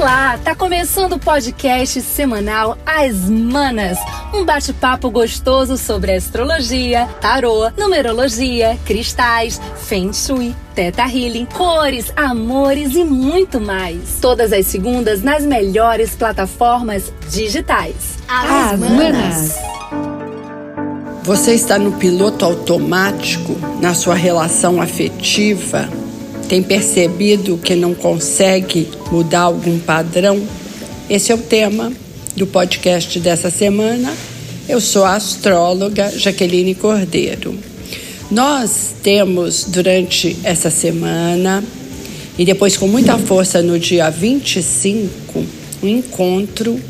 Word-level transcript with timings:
Olá, 0.00 0.38
tá 0.42 0.54
começando 0.54 1.12
o 1.12 1.18
podcast 1.18 2.00
semanal 2.00 2.78
As 2.86 3.28
Manas, 3.28 3.98
um 4.32 4.46
bate-papo 4.46 5.10
gostoso 5.10 5.76
sobre 5.76 6.14
astrologia, 6.14 7.06
tarô, 7.20 7.70
numerologia, 7.76 8.78
cristais, 8.86 9.60
feng 9.76 10.10
shui, 10.14 10.56
teta 10.74 11.02
healing, 11.02 11.44
cores, 11.44 12.10
amores 12.16 12.94
e 12.94 13.04
muito 13.04 13.60
mais. 13.60 14.16
Todas 14.22 14.54
as 14.54 14.64
segundas 14.64 15.22
nas 15.22 15.44
melhores 15.44 16.14
plataformas 16.14 17.12
digitais. 17.28 18.16
As, 18.26 18.72
As 18.72 18.80
Manas. 18.80 19.54
Você 21.24 21.52
está 21.52 21.78
no 21.78 21.92
piloto 21.92 22.46
automático 22.46 23.54
na 23.82 23.92
sua 23.92 24.14
relação 24.14 24.80
afetiva? 24.80 25.99
Tem 26.50 26.64
percebido 26.64 27.56
que 27.58 27.76
não 27.76 27.94
consegue 27.94 28.88
mudar 29.12 29.42
algum 29.42 29.78
padrão? 29.78 30.42
Esse 31.08 31.30
é 31.30 31.34
o 31.36 31.38
tema 31.38 31.92
do 32.34 32.44
podcast 32.44 33.20
dessa 33.20 33.48
semana. 33.48 34.12
Eu 34.68 34.80
sou 34.80 35.04
a 35.04 35.14
astróloga 35.14 36.10
Jaqueline 36.10 36.74
Cordeiro. 36.74 37.56
Nós 38.32 38.96
temos 39.00 39.62
durante 39.68 40.36
essa 40.42 40.70
semana 40.70 41.62
e 42.36 42.44
depois 42.44 42.76
com 42.76 42.88
muita 42.88 43.16
força 43.16 43.62
no 43.62 43.78
dia 43.78 44.10
25 44.10 45.44
um 45.84 45.86
encontro 45.86 46.80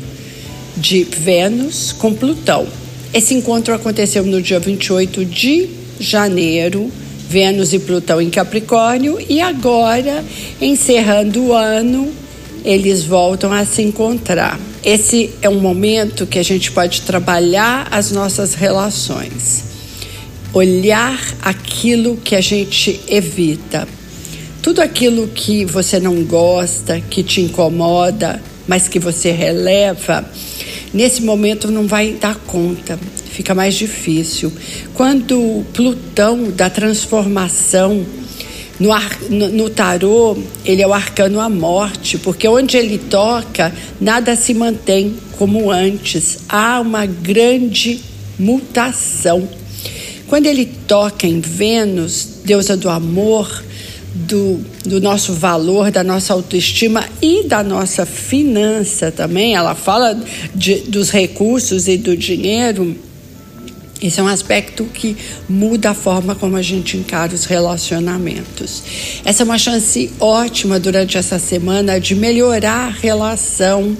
de 0.75 1.03
Vênus 1.03 1.91
com 1.91 2.15
Plutão. 2.15 2.65
Esse 3.13 3.35
encontro 3.35 3.75
aconteceu 3.75 4.23
no 4.23 4.41
dia 4.41 4.59
28 4.59 5.23
de 5.23 5.69
janeiro 5.99 6.91
Vênus 7.31 7.71
e 7.71 7.79
Plutão 7.79 8.21
em 8.21 8.29
Capricórnio, 8.29 9.17
e 9.29 9.39
agora, 9.39 10.21
encerrando 10.59 11.41
o 11.41 11.53
ano, 11.53 12.11
eles 12.65 13.05
voltam 13.05 13.53
a 13.53 13.63
se 13.63 13.81
encontrar. 13.81 14.59
Esse 14.83 15.29
é 15.41 15.47
um 15.47 15.61
momento 15.61 16.27
que 16.27 16.37
a 16.37 16.43
gente 16.43 16.69
pode 16.73 17.03
trabalhar 17.03 17.87
as 17.89 18.11
nossas 18.11 18.53
relações, 18.53 19.63
olhar 20.53 21.17
aquilo 21.41 22.17
que 22.17 22.35
a 22.35 22.41
gente 22.41 22.99
evita. 23.07 23.87
Tudo 24.61 24.81
aquilo 24.81 25.29
que 25.29 25.63
você 25.63 26.01
não 26.01 26.25
gosta, 26.25 26.99
que 26.99 27.23
te 27.23 27.39
incomoda, 27.39 28.43
mas 28.67 28.89
que 28.89 28.99
você 28.99 29.31
releva, 29.31 30.29
nesse 30.93 31.21
momento 31.21 31.71
não 31.71 31.87
vai 31.87 32.11
dar 32.11 32.35
conta 32.35 32.99
fica 33.31 33.55
mais 33.55 33.75
difícil. 33.75 34.51
Quando 34.93 35.65
Plutão 35.73 36.51
da 36.51 36.69
transformação 36.69 38.05
no, 38.79 38.91
ar, 38.91 39.19
no, 39.29 39.47
no, 39.49 39.69
tarô, 39.69 40.37
ele 40.65 40.81
é 40.81 40.87
o 40.87 40.93
arcano 40.93 41.39
à 41.39 41.49
morte, 41.49 42.17
porque 42.17 42.47
onde 42.47 42.77
ele 42.77 42.97
toca, 42.97 43.73
nada 43.99 44.35
se 44.35 44.53
mantém 44.53 45.15
como 45.37 45.69
antes. 45.71 46.39
Há 46.49 46.79
uma 46.79 47.05
grande 47.05 48.01
mutação. 48.39 49.47
Quando 50.27 50.47
ele 50.47 50.65
toca 50.87 51.27
em 51.27 51.41
Vênus, 51.41 52.39
deusa 52.43 52.75
do 52.75 52.89
amor, 52.89 53.63
do, 54.13 54.59
do 54.85 54.99
nosso 54.99 55.33
valor, 55.33 55.91
da 55.91 56.03
nossa 56.03 56.33
autoestima 56.33 57.05
e 57.21 57.43
da 57.43 57.63
nossa 57.63 58.05
finança 58.05 59.11
também, 59.11 59.55
ela 59.55 59.75
fala 59.75 60.19
de, 60.55 60.79
dos 60.81 61.11
recursos 61.11 61.87
e 61.87 61.97
do 61.97 62.15
dinheiro 62.17 62.95
esse 64.01 64.19
é 64.19 64.23
um 64.23 64.27
aspecto 64.27 64.85
que 64.85 65.15
muda 65.47 65.91
a 65.91 65.93
forma 65.93 66.33
como 66.33 66.57
a 66.57 66.61
gente 66.61 66.97
encara 66.97 67.35
os 67.35 67.45
relacionamentos. 67.45 68.81
Essa 69.23 69.43
é 69.43 69.45
uma 69.45 69.59
chance 69.59 70.11
ótima 70.19 70.79
durante 70.79 71.17
essa 71.17 71.37
semana 71.37 71.99
de 71.99 72.15
melhorar 72.15 72.87
a 72.87 72.89
relação, 72.89 73.95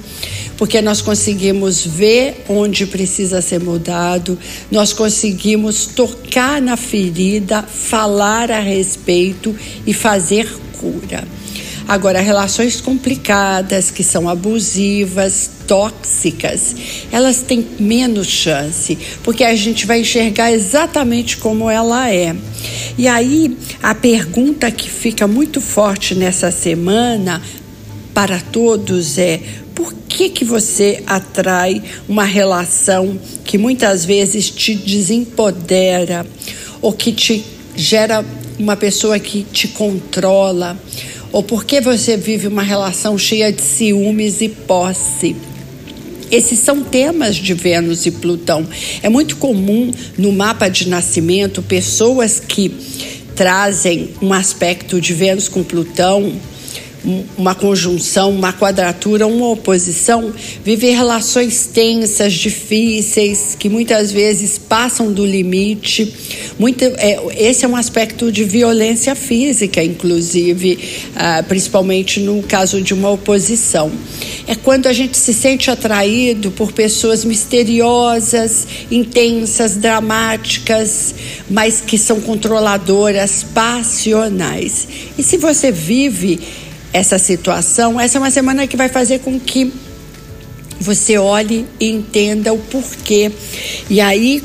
porque 0.56 0.82
nós 0.82 1.00
conseguimos 1.00 1.86
ver 1.86 2.44
onde 2.48 2.84
precisa 2.84 3.40
ser 3.40 3.60
mudado, 3.60 4.36
nós 4.70 4.92
conseguimos 4.92 5.86
tocar 5.86 6.60
na 6.60 6.76
ferida, 6.76 7.62
falar 7.62 8.50
a 8.50 8.58
respeito 8.58 9.54
e 9.86 9.94
fazer 9.94 10.52
cura. 10.80 11.24
Agora, 11.92 12.22
relações 12.22 12.80
complicadas, 12.80 13.90
que 13.90 14.02
são 14.02 14.26
abusivas, 14.26 15.50
tóxicas, 15.66 16.74
elas 17.12 17.42
têm 17.42 17.66
menos 17.78 18.28
chance, 18.28 18.96
porque 19.22 19.44
a 19.44 19.54
gente 19.54 19.84
vai 19.84 20.00
enxergar 20.00 20.50
exatamente 20.50 21.36
como 21.36 21.68
ela 21.68 22.10
é. 22.10 22.34
E 22.96 23.06
aí, 23.06 23.58
a 23.82 23.94
pergunta 23.94 24.70
que 24.70 24.88
fica 24.88 25.26
muito 25.26 25.60
forte 25.60 26.14
nessa 26.14 26.50
semana 26.50 27.42
para 28.14 28.40
todos 28.40 29.18
é: 29.18 29.38
por 29.74 29.92
que, 30.08 30.30
que 30.30 30.46
você 30.46 31.02
atrai 31.06 31.82
uma 32.08 32.24
relação 32.24 33.20
que 33.44 33.58
muitas 33.58 34.02
vezes 34.02 34.48
te 34.48 34.74
desempodera 34.74 36.26
ou 36.80 36.94
que 36.94 37.12
te 37.12 37.44
gera 37.76 38.24
uma 38.58 38.76
pessoa 38.76 39.18
que 39.18 39.42
te 39.42 39.68
controla? 39.68 40.78
Ou 41.32 41.42
por 41.42 41.64
que 41.64 41.80
você 41.80 42.16
vive 42.16 42.46
uma 42.46 42.62
relação 42.62 43.16
cheia 43.16 43.50
de 43.50 43.62
ciúmes 43.62 44.42
e 44.42 44.50
posse? 44.50 45.34
Esses 46.30 46.58
são 46.58 46.82
temas 46.82 47.36
de 47.36 47.54
Vênus 47.54 48.04
e 48.04 48.10
Plutão. 48.10 48.66
É 49.02 49.08
muito 49.08 49.36
comum 49.36 49.90
no 50.16 50.30
mapa 50.30 50.68
de 50.68 50.88
nascimento 50.88 51.62
pessoas 51.62 52.38
que 52.38 52.70
trazem 53.34 54.10
um 54.20 54.32
aspecto 54.32 55.00
de 55.00 55.14
Vênus 55.14 55.48
com 55.48 55.62
Plutão 55.62 56.32
uma 57.36 57.54
conjunção, 57.54 58.30
uma 58.30 58.52
quadratura, 58.52 59.26
uma 59.26 59.48
oposição, 59.48 60.32
viver 60.64 60.92
relações 60.92 61.66
tensas, 61.66 62.32
difíceis, 62.32 63.56
que 63.58 63.68
muitas 63.68 64.12
vezes 64.12 64.58
passam 64.58 65.12
do 65.12 65.26
limite. 65.26 66.12
Muito, 66.58 66.84
é, 66.84 67.18
esse 67.36 67.64
é 67.64 67.68
um 67.68 67.74
aspecto 67.74 68.30
de 68.30 68.44
violência 68.44 69.14
física, 69.14 69.82
inclusive, 69.82 70.78
ah, 71.16 71.44
principalmente 71.46 72.20
no 72.20 72.42
caso 72.42 72.80
de 72.80 72.94
uma 72.94 73.10
oposição. 73.10 73.90
É 74.46 74.54
quando 74.54 74.86
a 74.86 74.92
gente 74.92 75.16
se 75.16 75.34
sente 75.34 75.70
atraído 75.70 76.50
por 76.52 76.72
pessoas 76.72 77.24
misteriosas, 77.24 78.66
intensas, 78.90 79.76
dramáticas, 79.76 81.14
mas 81.50 81.80
que 81.80 81.98
são 81.98 82.20
controladoras, 82.20 83.44
passionais. 83.54 84.86
E 85.18 85.22
se 85.22 85.36
você 85.36 85.72
vive 85.72 86.40
essa 86.92 87.18
situação, 87.18 88.00
essa 88.00 88.18
é 88.18 88.20
uma 88.20 88.30
semana 88.30 88.66
que 88.66 88.76
vai 88.76 88.88
fazer 88.88 89.20
com 89.20 89.38
que 89.40 89.72
você 90.80 91.16
olhe 91.16 91.66
e 91.78 91.90
entenda 91.90 92.52
o 92.52 92.58
porquê. 92.58 93.30
E 93.88 94.00
aí, 94.00 94.42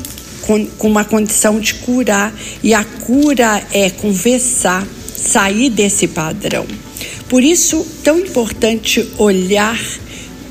com, 0.48 0.64
com 0.66 0.88
uma 0.88 1.04
condição 1.04 1.60
de 1.60 1.74
curar. 1.74 2.34
E 2.62 2.72
a 2.72 2.82
cura 2.82 3.62
é 3.70 3.90
conversar, 3.90 4.86
sair 5.14 5.68
desse 5.68 6.08
padrão. 6.08 6.66
Por 7.28 7.44
isso, 7.44 7.86
tão 8.02 8.18
importante 8.18 9.06
olhar 9.18 9.78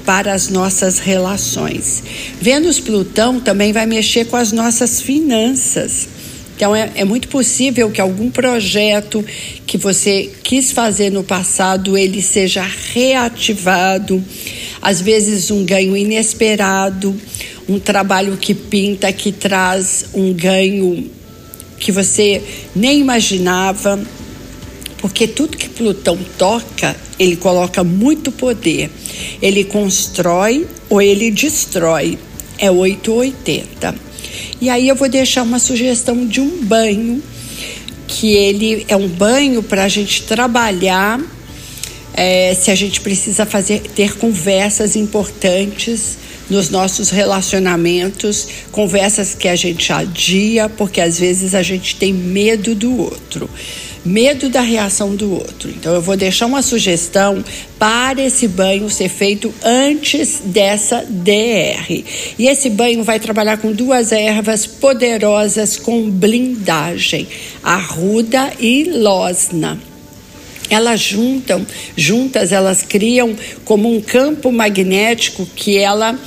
para 0.05 0.33
as 0.33 0.49
nossas 0.49 0.99
relações. 0.99 2.03
Vênus 2.39 2.79
Plutão 2.79 3.39
também 3.39 3.73
vai 3.73 3.85
mexer 3.85 4.25
com 4.25 4.37
as 4.37 4.51
nossas 4.51 5.01
finanças. 5.01 6.07
Então, 6.57 6.75
é, 6.75 6.89
é, 6.95 7.05
muito 7.05 7.27
possível 7.27 7.91
que 7.91 8.01
algum 8.01 8.31
projeto 8.31 9.23
que 9.67 9.77
você 9.77 10.31
quis 10.41 10.71
fazer 10.71 11.11
no 11.11 11.23
passado, 11.23 11.95
ele 11.95 12.19
seja 12.19 12.65
reativado. 12.93 14.23
Às 14.81 14.99
vezes, 14.99 15.51
um 15.51 15.63
ganho 15.63 15.95
inesperado, 15.95 17.15
um 17.69 17.77
trabalho 17.77 18.37
que 18.37 18.55
pinta, 18.55 19.13
que 19.13 19.31
traz 19.31 20.05
um 20.15 20.33
ganho 20.33 21.11
que 21.79 21.91
você 21.91 22.41
nem 22.75 23.01
imaginava. 23.01 23.99
Porque 24.97 25.27
tudo 25.27 25.57
que 25.57 25.69
Plutão 25.69 26.17
toca, 26.39 26.95
ele 27.19 27.35
coloca 27.35 27.83
muito 27.83 28.31
poder. 28.31 28.89
Ele 29.39 29.63
constrói 29.63 30.65
ou 30.89 30.99
ele 30.99 31.29
destrói. 31.29 32.17
É 32.57 32.71
880. 32.71 34.06
E 34.59 34.69
aí 34.69 34.87
eu 34.87 34.95
vou 34.95 35.07
deixar 35.07 35.43
uma 35.43 35.59
sugestão 35.59 36.25
de 36.25 36.41
um 36.41 36.63
banho, 36.63 37.21
que 38.07 38.33
ele 38.33 38.85
é 38.87 38.95
um 38.95 39.07
banho 39.07 39.61
para 39.61 39.83
a 39.83 39.87
gente 39.87 40.23
trabalhar 40.23 41.19
é, 42.13 42.55
se 42.55 42.71
a 42.71 42.75
gente 42.75 42.99
precisa 43.01 43.45
fazer 43.45 43.81
ter 43.81 44.17
conversas 44.17 44.95
importantes 44.95 46.17
nos 46.49 46.69
nossos 46.69 47.09
relacionamentos, 47.11 48.47
conversas 48.71 49.35
que 49.35 49.47
a 49.47 49.55
gente 49.55 49.93
adia, 49.93 50.67
porque 50.67 50.99
às 50.99 51.19
vezes 51.19 51.53
a 51.53 51.61
gente 51.61 51.95
tem 51.95 52.11
medo 52.11 52.73
do 52.73 52.97
outro 52.97 53.47
medo 54.07 54.49
da 54.49 54.61
reação 54.61 55.15
do 55.15 55.33
outro. 55.33 55.69
Então, 55.69 55.93
eu 55.93 56.01
vou 56.01 56.15
deixar 56.15 56.45
uma 56.45 56.61
sugestão 56.61 57.43
para 57.77 58.21
esse 58.21 58.47
banho 58.47 58.89
ser 58.89 59.09
feito 59.09 59.53
antes 59.63 60.41
dessa 60.45 61.05
DR. 61.07 62.03
E 62.39 62.47
esse 62.47 62.69
banho 62.69 63.03
vai 63.03 63.19
trabalhar 63.19 63.57
com 63.57 63.71
duas 63.71 64.11
ervas 64.11 64.65
poderosas 64.65 65.77
com 65.77 66.09
blindagem: 66.09 67.27
arruda 67.61 68.53
e 68.59 68.85
losna. 68.85 69.77
elas 70.69 70.99
juntam, 70.99 71.65
juntas 71.95 72.51
elas 72.51 72.81
criam 72.81 73.35
como 73.63 73.93
um 73.93 74.01
campo 74.01 74.51
magnético 74.51 75.45
que 75.55 75.77
ela 75.77 76.17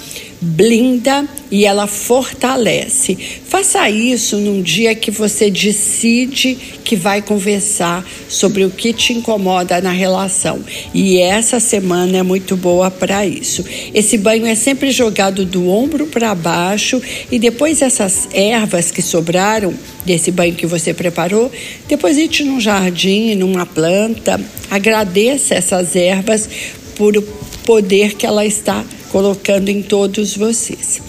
blinda 0.41 1.29
e 1.51 1.67
ela 1.67 1.87
fortalece. 1.87 3.17
Faça 3.47 3.91
isso 3.91 4.39
num 4.39 4.63
dia 4.63 4.95
que 4.95 5.11
você 5.11 5.51
decide 5.51 6.57
que 6.83 6.97
vai 6.97 7.21
conversar 7.21 8.07
sobre 8.29 8.65
o 8.65 8.71
que 8.71 8.93
te 8.93 9.13
incomoda 9.13 9.81
na 9.81 9.91
relação. 9.91 10.61
E 10.95 11.19
essa 11.19 11.61
semana 11.61 12.19
é 12.19 12.23
muito 12.23 12.57
boa 12.57 12.91
para 12.91 13.27
isso. 13.27 13.65
Esse 13.93 14.17
banho 14.17 14.47
é 14.47 14.55
sempre 14.55 14.91
jogado 14.91 15.45
do 15.45 15.69
ombro 15.69 16.07
para 16.07 16.35
baixo 16.35 17.03
e 17.31 17.39
depois 17.39 17.83
essas 17.83 18.29
ervas 18.33 18.91
que 18.91 19.03
sobraram 19.03 19.75
desse 20.07 20.31
banho 20.31 20.55
que 20.55 20.67
você 20.67 20.95
preparou, 20.95 21.53
deposite 21.87 22.43
num 22.45 22.61
jardim, 22.61 23.35
numa 23.35 23.67
planta. 23.67 24.41
Agradeça 24.71 25.55
essas 25.55 25.95
ervas 25.95 26.49
por 26.97 27.17
o 27.17 27.23
poder 27.65 28.15
que 28.15 28.27
ela 28.27 28.47
está 28.47 28.85
colocando 29.11 29.69
em 29.69 29.83
todos 29.83 30.37
vocês. 30.37 31.03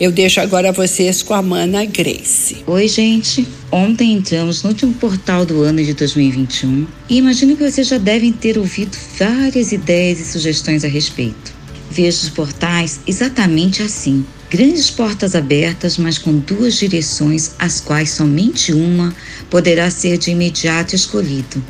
Eu 0.00 0.10
deixo 0.10 0.40
agora 0.40 0.72
vocês 0.72 1.22
com 1.22 1.34
a 1.34 1.42
Mana 1.42 1.84
Grace. 1.84 2.62
Oi, 2.66 2.88
gente. 2.88 3.46
Ontem 3.70 4.12
entramos 4.12 4.62
no 4.62 4.70
último 4.70 4.94
portal 4.94 5.44
do 5.44 5.62
ano 5.62 5.84
de 5.84 5.92
2021 5.92 6.86
e 7.08 7.18
imagino 7.18 7.56
que 7.56 7.68
vocês 7.68 7.88
já 7.88 7.98
devem 7.98 8.32
ter 8.32 8.56
ouvido 8.56 8.96
várias 9.18 9.72
ideias 9.72 10.20
e 10.20 10.24
sugestões 10.24 10.84
a 10.84 10.88
respeito. 10.88 11.52
Vejo 11.90 12.18
os 12.22 12.30
portais 12.30 13.00
exatamente 13.06 13.82
assim. 13.82 14.24
Grandes 14.48 14.88
portas 14.90 15.34
abertas, 15.34 15.98
mas 15.98 16.18
com 16.18 16.38
duas 16.38 16.74
direções, 16.74 17.52
as 17.58 17.80
quais 17.80 18.10
somente 18.10 18.72
uma 18.72 19.14
poderá 19.48 19.90
ser 19.90 20.18
de 20.18 20.30
imediato 20.30 20.94
escolhido. 20.94 21.62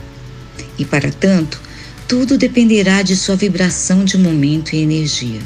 E 0.78 0.84
para 0.84 1.10
tanto, 1.10 1.60
tudo 2.06 2.38
dependerá 2.38 3.02
de 3.02 3.16
sua 3.16 3.36
vibração 3.36 4.04
de 4.04 4.16
momento 4.16 4.74
e 4.74 4.82
energia 4.82 5.40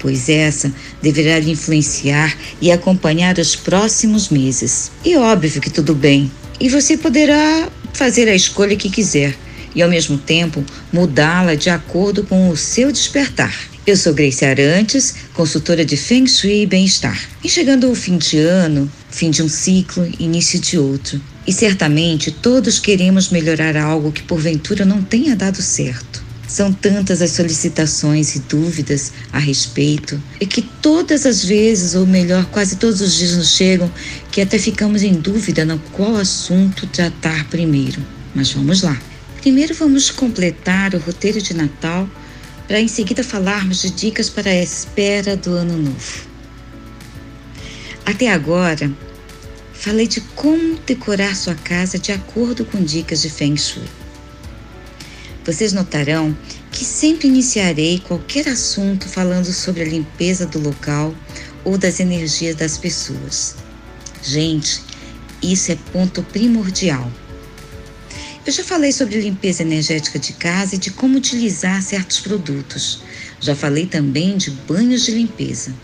pois 0.00 0.28
essa 0.28 0.72
deverá 1.00 1.38
lhe 1.38 1.52
influenciar 1.52 2.36
e 2.60 2.72
acompanhar 2.72 3.38
os 3.38 3.54
próximos 3.54 4.28
meses. 4.28 4.90
E 5.04 5.16
óbvio 5.16 5.60
que 5.60 5.70
tudo 5.70 5.94
bem, 5.94 6.30
e 6.58 6.68
você 6.68 6.96
poderá 6.96 7.68
fazer 7.92 8.28
a 8.28 8.34
escolha 8.34 8.76
que 8.76 8.90
quiser 8.90 9.34
e, 9.74 9.82
ao 9.82 9.88
mesmo 9.88 10.18
tempo, 10.18 10.64
mudá-la 10.92 11.54
de 11.54 11.70
acordo 11.70 12.24
com 12.24 12.48
o 12.48 12.56
seu 12.56 12.90
despertar. 12.90 13.54
Eu 13.86 13.96
sou 13.96 14.12
Grace 14.12 14.44
Arantes, 14.44 15.14
consultora 15.32 15.84
de 15.84 15.96
Feng 15.96 16.26
Shui 16.26 16.62
e 16.62 16.66
Bem-Estar. 16.66 17.18
E 17.42 17.48
chegando 17.48 17.90
o 17.90 17.94
fim 17.94 18.18
de 18.18 18.38
ano, 18.38 18.90
fim 19.10 19.30
de 19.30 19.42
um 19.42 19.48
ciclo, 19.48 20.06
início 20.18 20.60
de 20.60 20.78
outro. 20.78 21.20
E 21.46 21.52
certamente 21.52 22.30
todos 22.30 22.78
queremos 22.78 23.30
melhorar 23.30 23.76
algo 23.76 24.12
que 24.12 24.22
porventura 24.22 24.84
não 24.84 25.02
tenha 25.02 25.34
dado 25.34 25.62
certo. 25.62 26.19
São 26.50 26.72
tantas 26.72 27.22
as 27.22 27.30
solicitações 27.30 28.34
e 28.34 28.40
dúvidas 28.40 29.12
a 29.32 29.38
respeito, 29.38 30.20
e 30.40 30.44
que 30.44 30.60
todas 30.60 31.24
as 31.24 31.44
vezes, 31.44 31.94
ou 31.94 32.04
melhor, 32.04 32.44
quase 32.46 32.74
todos 32.74 33.00
os 33.00 33.14
dias 33.14 33.36
nos 33.36 33.52
chegam, 33.52 33.88
que 34.32 34.40
até 34.40 34.58
ficamos 34.58 35.04
em 35.04 35.12
dúvida 35.12 35.64
no 35.64 35.78
qual 35.92 36.16
assunto 36.16 36.88
tratar 36.88 37.48
primeiro. 37.48 38.04
Mas 38.34 38.50
vamos 38.50 38.82
lá. 38.82 39.00
Primeiro 39.40 39.72
vamos 39.74 40.10
completar 40.10 40.92
o 40.92 40.98
roteiro 40.98 41.40
de 41.40 41.54
Natal, 41.54 42.10
para 42.66 42.80
em 42.80 42.88
seguida 42.88 43.22
falarmos 43.22 43.80
de 43.82 43.90
dicas 43.90 44.28
para 44.28 44.50
a 44.50 44.60
espera 44.60 45.36
do 45.36 45.52
Ano 45.52 45.76
Novo. 45.76 46.22
Até 48.04 48.26
agora, 48.26 48.90
falei 49.72 50.08
de 50.08 50.20
como 50.34 50.80
decorar 50.84 51.36
sua 51.36 51.54
casa 51.54 51.96
de 51.96 52.10
acordo 52.10 52.64
com 52.64 52.82
dicas 52.82 53.22
de 53.22 53.30
Feng 53.30 53.56
Shui. 53.56 53.99
Vocês 55.44 55.72
notarão 55.72 56.36
que 56.70 56.84
sempre 56.84 57.28
iniciarei 57.28 57.98
qualquer 57.98 58.48
assunto 58.48 59.08
falando 59.08 59.52
sobre 59.52 59.82
a 59.82 59.86
limpeza 59.86 60.46
do 60.46 60.58
local 60.58 61.14
ou 61.64 61.78
das 61.78 61.98
energias 61.98 62.56
das 62.56 62.76
pessoas. 62.76 63.56
Gente, 64.22 64.82
isso 65.42 65.72
é 65.72 65.78
ponto 65.92 66.22
primordial. 66.22 67.10
Eu 68.46 68.52
já 68.52 68.64
falei 68.64 68.92
sobre 68.92 69.20
limpeza 69.20 69.62
energética 69.62 70.18
de 70.18 70.32
casa 70.34 70.74
e 70.74 70.78
de 70.78 70.90
como 70.90 71.16
utilizar 71.16 71.82
certos 71.82 72.20
produtos. 72.20 73.02
Já 73.40 73.54
falei 73.54 73.86
também 73.86 74.36
de 74.36 74.50
banhos 74.50 75.04
de 75.04 75.12
limpeza. 75.12 75.74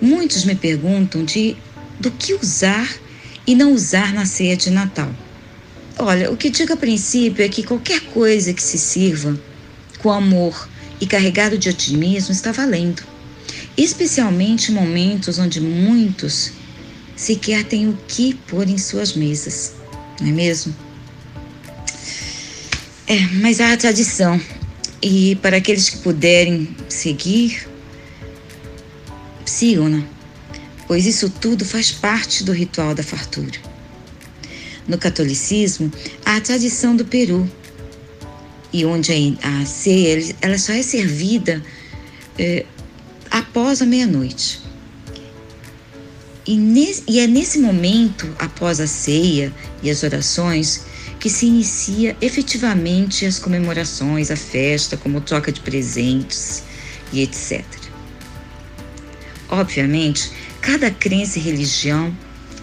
Muitos 0.00 0.44
me 0.44 0.54
perguntam 0.54 1.24
de 1.24 1.56
do 1.98 2.10
que 2.10 2.34
usar 2.34 2.92
e 3.46 3.54
não 3.54 3.72
usar 3.72 4.12
na 4.12 4.26
ceia 4.26 4.56
de 4.56 4.70
Natal. 4.70 5.14
Olha, 5.98 6.30
o 6.30 6.36
que 6.36 6.50
digo 6.50 6.72
a 6.72 6.76
princípio 6.76 7.44
é 7.44 7.48
que 7.48 7.62
qualquer 7.62 8.00
coisa 8.00 8.52
que 8.52 8.62
se 8.62 8.78
sirva 8.78 9.38
com 9.98 10.10
amor 10.10 10.68
e 11.00 11.06
carregado 11.06 11.56
de 11.56 11.68
otimismo 11.68 12.32
está 12.32 12.50
valendo. 12.50 13.02
Especialmente 13.76 14.70
em 14.70 14.74
momentos 14.74 15.38
onde 15.38 15.60
muitos 15.60 16.52
sequer 17.16 17.64
têm 17.64 17.88
o 17.88 17.98
que 18.08 18.34
pôr 18.34 18.68
em 18.68 18.76
suas 18.76 19.14
mesas, 19.14 19.74
não 20.20 20.28
é 20.28 20.32
mesmo? 20.32 20.74
É, 23.06 23.20
mas 23.40 23.60
há 23.60 23.72
a 23.72 23.76
tradição. 23.76 24.40
E 25.00 25.36
para 25.36 25.58
aqueles 25.58 25.90
que 25.90 25.98
puderem 25.98 26.74
seguir, 26.88 27.68
sigam-na, 29.44 30.02
pois 30.88 31.06
isso 31.06 31.28
tudo 31.28 31.64
faz 31.64 31.92
parte 31.92 32.42
do 32.42 32.52
ritual 32.52 32.94
da 32.94 33.02
fartura. 33.02 33.73
No 34.86 34.98
catolicismo, 34.98 35.90
a 36.24 36.40
tradição 36.40 36.94
do 36.94 37.04
Peru, 37.04 37.50
e 38.72 38.84
onde 38.84 39.12
a 39.40 39.64
ceia 39.64 40.34
ela 40.42 40.58
só 40.58 40.72
é 40.72 40.82
servida 40.82 41.62
é, 42.36 42.66
após 43.30 43.80
a 43.80 43.86
meia-noite. 43.86 44.60
E, 46.46 46.58
e 47.08 47.20
é 47.20 47.26
nesse 47.26 47.58
momento, 47.58 48.28
após 48.38 48.80
a 48.80 48.86
ceia 48.86 49.52
e 49.82 49.88
as 49.90 50.02
orações, 50.02 50.82
que 51.20 51.30
se 51.30 51.46
inicia 51.46 52.16
efetivamente 52.20 53.24
as 53.24 53.38
comemorações, 53.38 54.30
a 54.30 54.36
festa, 54.36 54.96
como 54.96 55.20
troca 55.20 55.50
de 55.50 55.60
presentes 55.60 56.62
e 57.12 57.22
etc. 57.22 57.64
Obviamente, 59.48 60.30
cada 60.60 60.90
crença 60.90 61.38
e 61.38 61.42
religião 61.42 62.14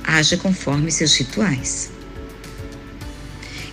age 0.03 0.37
conforme 0.37 0.91
seus 0.91 1.15
rituais. 1.15 1.89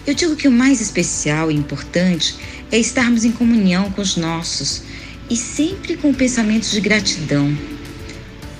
Eu 0.08 0.14
digo 0.14 0.36
que 0.36 0.48
o 0.48 0.50
mais 0.50 0.80
especial 0.80 1.50
e 1.50 1.54
importante 1.54 2.34
é 2.72 2.78
estarmos 2.78 3.26
em 3.26 3.30
comunhão 3.30 3.90
com 3.90 4.00
os 4.00 4.16
nossos 4.16 4.80
e 5.28 5.36
sempre 5.36 5.98
com 5.98 6.14
pensamentos 6.14 6.70
de 6.70 6.80
gratidão, 6.80 7.54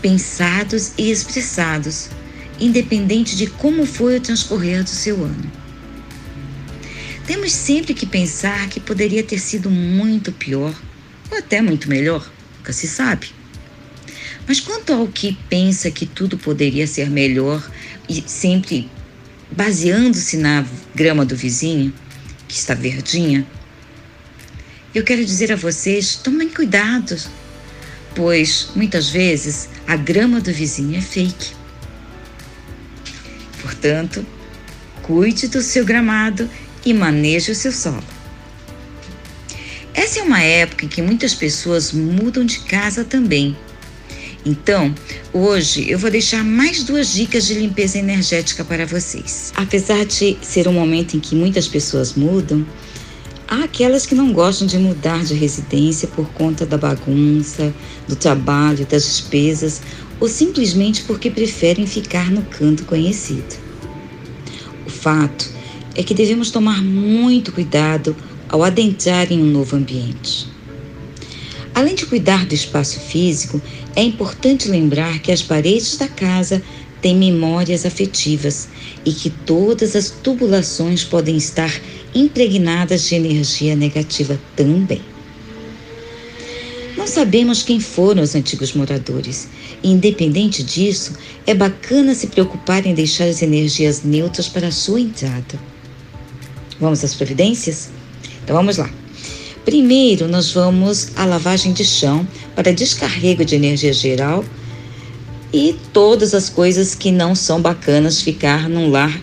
pensados 0.02 0.92
e 0.98 1.10
expressados, 1.10 2.10
independente 2.60 3.34
de 3.34 3.46
como 3.46 3.86
foi 3.86 4.18
o 4.18 4.20
transcorrer 4.20 4.84
do 4.84 4.90
seu 4.90 5.24
ano. 5.24 5.50
Temos 7.26 7.50
sempre 7.50 7.94
que 7.94 8.04
pensar 8.04 8.68
que 8.68 8.78
poderia 8.78 9.22
ter 9.22 9.38
sido 9.38 9.70
muito 9.70 10.30
pior 10.30 10.78
ou 11.30 11.38
até 11.38 11.62
muito 11.62 11.88
melhor, 11.88 12.30
nunca 12.58 12.74
se 12.74 12.86
sabe. 12.86 13.28
Mas 14.46 14.60
quanto 14.60 14.92
ao 14.92 15.08
que 15.08 15.38
pensa 15.48 15.90
que 15.90 16.04
tudo 16.04 16.36
poderia 16.36 16.86
ser 16.86 17.08
melhor 17.08 17.66
e 18.06 18.22
sempre 18.26 18.90
baseando-se 19.50 20.36
na 20.36 20.64
grama 20.94 21.24
do 21.24 21.36
vizinho, 21.36 21.92
que 22.46 22.54
está 22.54 22.74
verdinha, 22.74 23.46
eu 24.94 25.04
quero 25.04 25.24
dizer 25.24 25.52
a 25.52 25.56
vocês: 25.56 26.16
tomem 26.16 26.48
cuidado, 26.48 27.16
pois 28.14 28.70
muitas 28.74 29.08
vezes 29.08 29.68
a 29.86 29.96
grama 29.96 30.40
do 30.40 30.52
vizinho 30.52 30.96
é 30.96 31.00
fake. 31.00 31.54
Portanto, 33.62 34.24
cuide 35.02 35.48
do 35.48 35.62
seu 35.62 35.84
gramado 35.84 36.48
e 36.84 36.94
maneje 36.94 37.52
o 37.52 37.54
seu 37.54 37.72
solo. 37.72 38.04
Essa 39.92 40.20
é 40.20 40.22
uma 40.22 40.40
época 40.40 40.84
em 40.84 40.88
que 40.88 41.02
muitas 41.02 41.34
pessoas 41.34 41.92
mudam 41.92 42.44
de 42.44 42.60
casa 42.60 43.04
também 43.04 43.56
então, 44.48 44.94
hoje 45.30 45.90
eu 45.90 45.98
vou 45.98 46.10
deixar 46.10 46.42
mais 46.42 46.82
duas 46.82 47.12
dicas 47.12 47.46
de 47.46 47.52
limpeza 47.52 47.98
energética 47.98 48.64
para 48.64 48.86
vocês. 48.86 49.52
Apesar 49.54 50.06
de 50.06 50.38
ser 50.40 50.66
um 50.66 50.72
momento 50.72 51.16
em 51.16 51.20
que 51.20 51.34
muitas 51.34 51.68
pessoas 51.68 52.14
mudam, 52.14 52.66
há 53.46 53.64
aquelas 53.64 54.06
que 54.06 54.14
não 54.14 54.32
gostam 54.32 54.66
de 54.66 54.78
mudar 54.78 55.22
de 55.22 55.34
residência 55.34 56.08
por 56.08 56.26
conta 56.30 56.64
da 56.64 56.78
bagunça, 56.78 57.74
do 58.08 58.16
trabalho, 58.16 58.86
das 58.86 59.04
despesas 59.04 59.82
ou 60.18 60.26
simplesmente 60.26 61.02
porque 61.02 61.30
preferem 61.30 61.86
ficar 61.86 62.30
no 62.30 62.40
canto 62.42 62.84
conhecido. 62.86 63.54
O 64.86 64.90
fato 64.90 65.50
é 65.94 66.02
que 66.02 66.14
devemos 66.14 66.50
tomar 66.50 66.82
muito 66.82 67.52
cuidado 67.52 68.16
ao 68.48 68.64
adentrar 68.64 69.30
em 69.30 69.42
um 69.42 69.46
novo 69.46 69.76
ambiente. 69.76 70.57
Além 71.78 71.94
de 71.94 72.06
cuidar 72.06 72.44
do 72.44 72.56
espaço 72.56 72.98
físico, 72.98 73.62
é 73.94 74.02
importante 74.02 74.68
lembrar 74.68 75.20
que 75.20 75.30
as 75.30 75.42
paredes 75.42 75.96
da 75.96 76.08
casa 76.08 76.60
tem 77.00 77.14
memórias 77.14 77.86
afetivas 77.86 78.68
e 79.04 79.12
que 79.12 79.30
todas 79.30 79.94
as 79.94 80.10
tubulações 80.10 81.04
podem 81.04 81.36
estar 81.36 81.72
impregnadas 82.12 83.06
de 83.06 83.14
energia 83.14 83.76
negativa 83.76 84.40
também. 84.56 85.00
Não 86.96 87.06
sabemos 87.06 87.62
quem 87.62 87.78
foram 87.78 88.24
os 88.24 88.34
antigos 88.34 88.72
moradores. 88.72 89.46
Independente 89.80 90.64
disso, 90.64 91.12
é 91.46 91.54
bacana 91.54 92.12
se 92.12 92.26
preocupar 92.26 92.84
em 92.86 92.92
deixar 92.92 93.26
as 93.26 93.40
energias 93.40 94.02
neutras 94.02 94.48
para 94.48 94.66
a 94.66 94.72
sua 94.72 95.00
entrada. 95.00 95.60
Vamos 96.80 97.04
às 97.04 97.14
providências? 97.14 97.88
Então 98.42 98.56
vamos 98.56 98.78
lá. 98.78 98.97
Primeiro, 99.68 100.26
nós 100.26 100.52
vamos 100.52 101.08
à 101.14 101.26
lavagem 101.26 101.74
de 101.74 101.84
chão 101.84 102.26
para 102.56 102.72
descarrego 102.72 103.44
de 103.44 103.54
energia 103.54 103.92
geral 103.92 104.42
e 105.52 105.76
todas 105.92 106.32
as 106.32 106.48
coisas 106.48 106.94
que 106.94 107.12
não 107.12 107.34
são 107.34 107.60
bacanas 107.60 108.22
ficar 108.22 108.66
num 108.66 108.90
lar 108.90 109.14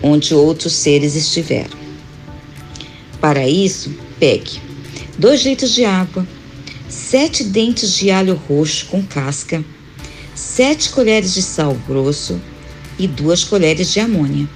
onde 0.00 0.36
outros 0.36 0.72
seres 0.74 1.16
estiveram. 1.16 1.76
Para 3.20 3.48
isso, 3.48 3.92
pegue 4.20 4.60
2 5.18 5.46
litros 5.46 5.74
de 5.74 5.84
água, 5.84 6.24
7 6.88 7.42
dentes 7.42 7.92
de 7.92 8.08
alho 8.12 8.40
roxo 8.48 8.86
com 8.86 9.02
casca, 9.02 9.64
7 10.32 10.90
colheres 10.90 11.34
de 11.34 11.42
sal 11.42 11.76
grosso 11.88 12.40
e 12.96 13.08
2 13.08 13.42
colheres 13.42 13.92
de 13.92 13.98
amônia. 13.98 14.48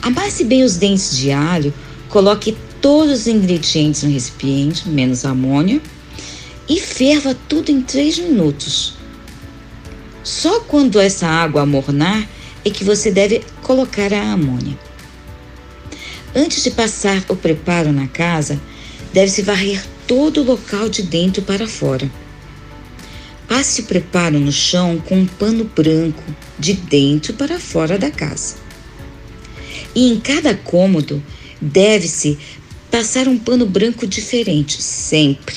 Amasse 0.00 0.42
bem 0.42 0.64
os 0.64 0.78
dentes 0.78 1.14
de 1.14 1.30
alho, 1.30 1.74
coloque 2.08 2.56
todos 2.80 3.20
os 3.20 3.26
ingredientes 3.26 4.02
no 4.02 4.10
recipiente, 4.10 4.88
menos 4.88 5.24
amônia, 5.24 5.80
e 6.68 6.80
ferva 6.80 7.36
tudo 7.48 7.70
em 7.70 7.80
3 7.80 8.18
minutos. 8.18 8.94
Só 10.22 10.60
quando 10.60 11.00
essa 11.00 11.26
água 11.26 11.62
amornar 11.62 12.28
é 12.64 12.70
que 12.70 12.84
você 12.84 13.10
deve 13.10 13.42
colocar 13.62 14.12
a 14.12 14.32
amônia. 14.32 14.78
Antes 16.34 16.62
de 16.62 16.70
passar 16.70 17.24
o 17.28 17.36
preparo 17.36 17.90
na 17.92 18.06
casa, 18.06 18.60
deve-se 19.12 19.42
varrer 19.42 19.82
todo 20.06 20.42
o 20.42 20.44
local 20.44 20.88
de 20.88 21.02
dentro 21.02 21.42
para 21.42 21.66
fora. 21.66 22.10
Passe 23.48 23.80
o 23.80 23.84
preparo 23.84 24.38
no 24.38 24.52
chão 24.52 25.02
com 25.06 25.20
um 25.20 25.26
pano 25.26 25.64
branco, 25.64 26.22
de 26.58 26.74
dentro 26.74 27.32
para 27.32 27.58
fora 27.58 27.98
da 27.98 28.10
casa. 28.10 28.56
E 29.94 30.12
em 30.12 30.20
cada 30.20 30.54
cômodo 30.54 31.22
deve-se 31.60 32.38
passar 32.90 33.28
um 33.28 33.38
pano 33.38 33.66
branco 33.66 34.06
diferente, 34.06 34.82
sempre. 34.82 35.56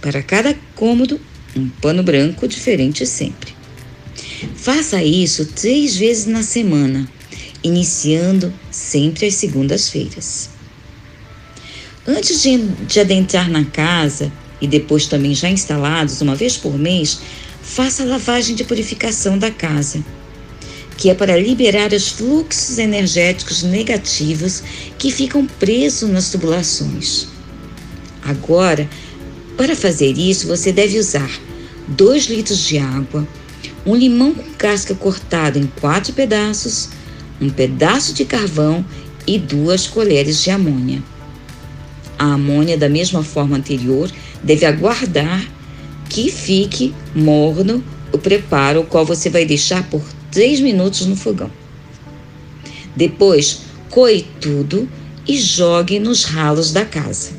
Para 0.00 0.22
cada 0.22 0.54
cômodo, 0.74 1.20
um 1.56 1.68
pano 1.68 2.02
branco 2.02 2.46
diferente 2.48 3.06
sempre. 3.06 3.54
Faça 4.56 5.02
isso 5.02 5.46
três 5.46 5.96
vezes 5.96 6.26
na 6.26 6.42
semana, 6.42 7.08
iniciando 7.62 8.52
sempre 8.70 9.26
às 9.26 9.34
segundas-feiras. 9.34 10.50
Antes 12.06 12.42
de, 12.42 12.58
de 12.58 13.00
adentrar 13.00 13.48
na 13.48 13.64
casa 13.64 14.32
e 14.60 14.66
depois 14.66 15.06
também 15.06 15.34
já 15.34 15.48
instalados 15.48 16.20
uma 16.20 16.34
vez 16.34 16.56
por 16.56 16.76
mês, 16.76 17.20
faça 17.62 18.02
a 18.02 18.06
lavagem 18.06 18.56
de 18.56 18.64
purificação 18.64 19.38
da 19.38 19.50
casa, 19.50 20.04
que 21.02 21.10
é 21.10 21.14
para 21.14 21.36
liberar 21.36 21.92
os 21.92 22.10
fluxos 22.10 22.78
energéticos 22.78 23.64
negativos 23.64 24.62
que 24.96 25.10
ficam 25.10 25.44
presos 25.44 26.08
nas 26.08 26.30
tubulações. 26.30 27.26
Agora, 28.22 28.88
para 29.56 29.74
fazer 29.74 30.16
isso, 30.16 30.46
você 30.46 30.70
deve 30.70 31.00
usar 31.00 31.28
2 31.88 32.26
litros 32.26 32.60
de 32.60 32.78
água, 32.78 33.26
um 33.84 33.96
limão 33.96 34.32
com 34.32 34.48
casca 34.52 34.94
cortado 34.94 35.58
em 35.58 35.66
quatro 35.80 36.12
pedaços, 36.12 36.90
um 37.40 37.50
pedaço 37.50 38.14
de 38.14 38.24
carvão 38.24 38.84
e 39.26 39.40
duas 39.40 39.88
colheres 39.88 40.40
de 40.40 40.50
amônia. 40.50 41.02
A 42.16 42.34
amônia, 42.34 42.78
da 42.78 42.88
mesma 42.88 43.24
forma 43.24 43.56
anterior, 43.56 44.08
deve 44.40 44.64
aguardar 44.64 45.44
que 46.08 46.30
fique 46.30 46.94
morno 47.12 47.82
o 48.12 48.18
preparo, 48.18 48.80
o 48.80 48.86
qual 48.86 49.04
você 49.04 49.30
vai 49.30 49.44
deixar 49.44 49.88
por 49.88 50.02
3 50.30 50.60
minutos 50.60 51.06
no 51.06 51.16
fogão. 51.16 51.50
Depois, 52.94 53.60
coe 53.90 54.26
tudo 54.40 54.88
e 55.26 55.38
jogue 55.38 55.98
nos 55.98 56.24
ralos 56.24 56.72
da 56.72 56.84
casa. 56.84 57.30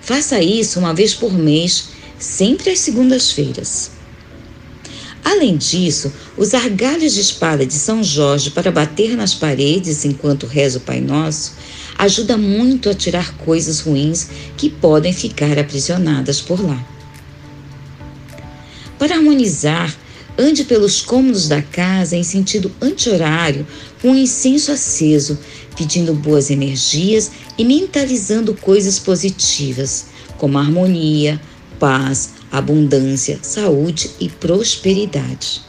Faça 0.00 0.40
isso 0.42 0.78
uma 0.78 0.94
vez 0.94 1.14
por 1.14 1.32
mês, 1.32 1.88
sempre 2.18 2.70
às 2.70 2.80
segundas-feiras. 2.80 3.90
Além 5.24 5.56
disso, 5.56 6.12
usar 6.36 6.68
galhos 6.68 7.14
de 7.14 7.20
espada 7.20 7.64
de 7.64 7.72
São 7.72 8.04
Jorge 8.04 8.50
para 8.50 8.70
bater 8.70 9.16
nas 9.16 9.34
paredes 9.34 10.04
enquanto 10.04 10.46
reza 10.46 10.78
o 10.78 10.82
Pai 10.82 11.00
Nosso 11.00 11.52
ajuda 11.96 12.36
muito 12.36 12.90
a 12.90 12.94
tirar 12.94 13.36
coisas 13.38 13.80
ruins 13.80 14.28
que 14.56 14.68
podem 14.68 15.12
ficar 15.12 15.58
aprisionadas 15.58 16.40
por 16.40 16.60
lá. 16.60 16.93
Para 19.04 19.16
harmonizar, 19.16 19.94
ande 20.38 20.64
pelos 20.64 21.02
cômodos 21.02 21.46
da 21.46 21.60
casa 21.60 22.16
em 22.16 22.22
sentido 22.22 22.72
anti-horário 22.80 23.66
com 24.00 24.12
um 24.12 24.16
incenso 24.16 24.72
aceso, 24.72 25.38
pedindo 25.76 26.14
boas 26.14 26.50
energias 26.50 27.30
e 27.58 27.66
mentalizando 27.66 28.54
coisas 28.54 28.98
positivas, 28.98 30.06
como 30.38 30.56
harmonia, 30.56 31.38
paz, 31.78 32.30
abundância, 32.50 33.38
saúde 33.42 34.10
e 34.18 34.30
prosperidade. 34.30 35.60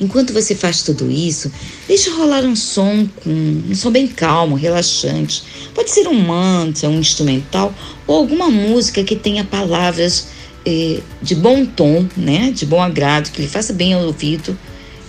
Enquanto 0.00 0.32
você 0.32 0.54
faz 0.54 0.80
tudo 0.82 1.10
isso, 1.10 1.52
deixe 1.86 2.08
rolar 2.08 2.44
um 2.44 2.56
som 2.56 3.06
com 3.22 3.28
um 3.28 3.74
som 3.74 3.90
bem 3.90 4.08
calmo, 4.08 4.56
relaxante. 4.56 5.44
Pode 5.74 5.90
ser 5.90 6.08
um 6.08 6.18
mantra, 6.18 6.88
um 6.88 6.98
instrumental 6.98 7.74
ou 8.06 8.16
alguma 8.16 8.48
música 8.48 9.04
que 9.04 9.16
tenha 9.16 9.44
palavras 9.44 10.39
eh, 10.64 11.00
de 11.22 11.34
bom 11.34 11.64
tom, 11.64 12.06
né, 12.16 12.50
de 12.50 12.66
bom 12.66 12.80
agrado, 12.80 13.30
que 13.30 13.42
lhe 13.42 13.48
faça 13.48 13.72
bem 13.72 13.94
ao 13.94 14.02
ouvido 14.02 14.58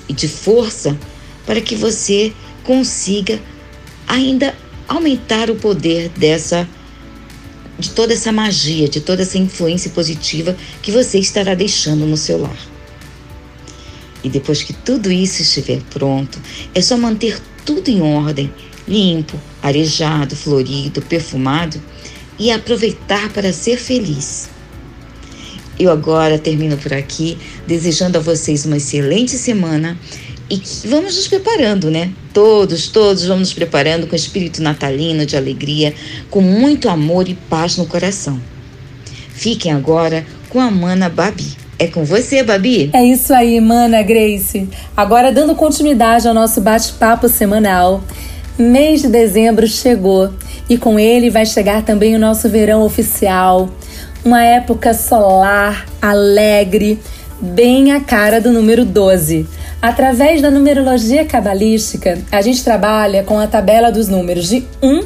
e 0.08 0.14
de 0.14 0.28
força 0.28 0.98
para 1.46 1.62
que 1.62 1.76
você 1.76 2.34
consiga 2.64 3.40
ainda 4.08 4.56
aumentar 4.88 5.50
o 5.50 5.56
poder 5.56 6.10
dessa 6.10 6.68
de 7.80 7.90
toda 7.90 8.14
essa 8.14 8.32
magia, 8.32 8.88
de 8.88 9.02
toda 9.02 9.24
essa 9.24 9.38
influência 9.38 9.90
positiva 9.90 10.56
que 10.82 10.92
você 10.92 11.18
estará 11.18 11.56
deixando 11.56 12.06
no 12.06 12.16
seu 12.16 12.40
lar. 12.40 12.58
E 14.24 14.30
depois 14.30 14.62
que 14.62 14.72
tudo 14.72 15.12
isso 15.12 15.42
estiver 15.42 15.82
pronto, 15.90 16.40
é 16.76 16.82
só 16.82 16.96
manter 16.96 17.42
tudo 17.66 17.90
em 17.90 18.02
ordem, 18.02 18.54
limpo, 18.88 19.40
arejado, 19.64 20.36
florido, 20.36 21.02
perfumado 21.02 21.82
e 22.38 22.52
aproveitar 22.52 23.30
para 23.30 23.52
ser 23.52 23.78
feliz. 23.78 24.50
Eu 25.82 25.90
agora 25.92 26.38
termino 26.38 26.78
por 26.78 26.94
aqui, 26.94 27.40
desejando 27.66 28.16
a 28.16 28.22
vocês 28.22 28.68
uma 28.68 28.78
excelente 28.78 29.36
semana 29.36 29.98
e 30.48 30.62
vamos 30.86 31.16
nos 31.16 31.28
preparando, 31.28 31.90
né? 31.90 32.12
Todos, 32.32 32.88
todos 32.88 33.26
vamos 33.26 33.48
nos 33.48 33.54
preparando 33.54 34.06
com 34.06 34.16
espírito 34.16 34.62
natalino 34.62 35.26
de 35.26 35.36
alegria, 35.36 35.92
com 36.30 36.40
muito 36.40 36.88
amor 36.88 37.28
e 37.28 37.34
paz 37.34 37.78
no 37.78 37.88
coração. 37.88 38.40
Fiquem 39.34 39.72
agora 39.72 40.24
com 40.50 40.60
a 40.60 40.70
Mana 40.70 41.10
Babi. 41.10 41.48
É 41.80 41.88
com 41.88 42.04
você, 42.04 42.44
Babi? 42.44 42.92
É 42.94 43.04
isso 43.04 43.34
aí, 43.34 43.60
Mana 43.60 44.04
Grace. 44.04 44.70
Agora, 44.96 45.32
dando 45.32 45.56
continuidade 45.56 46.28
ao 46.28 46.34
nosso 46.36 46.62
bate-papo 46.62 47.28
semanal, 47.28 48.04
mês 48.56 49.02
de 49.02 49.08
dezembro 49.08 49.68
chegou 49.68 50.32
e 50.70 50.78
com 50.78 51.00
ele 51.00 51.32
vai 51.32 51.48
chegar 51.48 51.82
também 51.82 52.16
o 52.16 52.20
nosso 52.20 52.48
verão 52.48 52.84
oficial, 52.84 53.68
uma 54.24 54.44
época 54.44 54.94
solar, 54.94 55.86
alegre, 56.02 57.00
bem 57.40 57.92
a 57.92 58.00
cara 58.00 58.40
do 58.40 58.52
número 58.52 58.86
12. 58.86 59.48
Através 59.82 60.42
da 60.42 60.52
numerologia 60.52 61.26
cabalística, 61.26 62.20
a 62.32 62.42
gente 62.42 62.64
trabalha 62.64 63.24
com 63.24 63.40
a 63.40 63.48
tabela 63.48 63.92
dos 63.92 64.08
números 64.08 64.48
de 64.48 64.64
1 64.82 65.04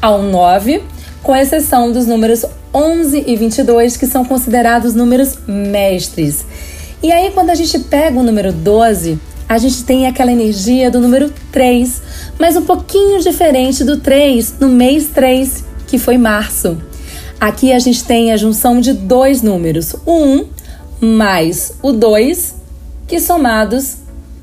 ao 0.00 0.22
9, 0.22 0.82
com 1.22 1.36
exceção 1.36 1.92
dos 1.92 2.06
números 2.06 2.46
11 2.72 3.24
e 3.26 3.36
22, 3.36 3.96
que 3.96 4.06
são 4.06 4.24
considerados 4.24 4.94
números 4.94 5.38
mestres. 5.46 6.46
E 7.02 7.12
aí, 7.12 7.30
quando 7.32 7.50
a 7.50 7.54
gente 7.54 7.78
pega 7.80 8.18
o 8.18 8.22
número 8.22 8.52
12, 8.52 9.18
a 9.46 9.58
gente 9.58 9.84
tem 9.84 10.06
aquela 10.06 10.32
energia 10.32 10.90
do 10.90 10.98
número 10.98 11.30
3, 11.52 12.02
mas 12.38 12.56
um 12.56 12.62
pouquinho 12.62 13.20
diferente 13.20 13.84
do 13.84 13.98
3 13.98 14.54
no 14.58 14.68
mês 14.68 15.08
3, 15.08 15.62
que 15.86 15.98
foi 15.98 16.16
março. 16.16 16.78
Aqui 17.40 17.72
a 17.72 17.78
gente 17.78 18.02
tem 18.04 18.32
a 18.32 18.36
junção 18.36 18.80
de 18.80 18.92
dois 18.92 19.42
números, 19.42 19.94
o 20.06 20.12
1 20.12 20.46
mais 21.00 21.74
o 21.82 21.92
2, 21.92 22.54
que 23.06 23.20
somados 23.20 23.96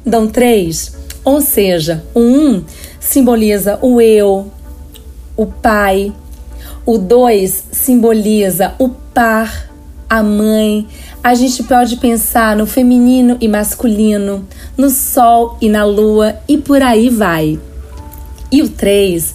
dão 0.05 0.27
três. 0.27 0.95
Ou 1.23 1.41
seja, 1.41 2.03
o 2.13 2.19
um 2.19 2.63
simboliza 2.99 3.79
o 3.81 3.99
eu, 3.99 4.51
o 5.35 5.45
pai. 5.45 6.13
O 6.85 6.97
dois 6.97 7.63
simboliza 7.71 8.75
o 8.77 8.89
par, 8.89 9.69
a 10.09 10.21
mãe, 10.21 10.85
a 11.23 11.33
gente 11.33 11.63
pode 11.63 11.95
pensar 11.95 12.55
no 12.57 12.67
feminino 12.67 13.37
e 13.39 13.47
masculino, 13.47 14.45
no 14.77 14.89
sol 14.89 15.57
e 15.61 15.69
na 15.69 15.85
lua 15.85 16.35
e 16.47 16.57
por 16.57 16.83
aí 16.83 17.09
vai. 17.09 17.57
E 18.51 18.61
o 18.61 18.69
3 18.69 19.33